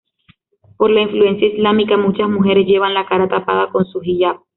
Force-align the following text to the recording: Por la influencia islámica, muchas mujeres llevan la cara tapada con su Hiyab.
Por 0.77 0.89
la 0.89 1.01
influencia 1.01 1.47
islámica, 1.47 1.95
muchas 1.95 2.27
mujeres 2.27 2.65
llevan 2.65 2.95
la 2.95 3.05
cara 3.05 3.29
tapada 3.29 3.69
con 3.69 3.85
su 3.85 4.01
Hiyab. 4.01 4.39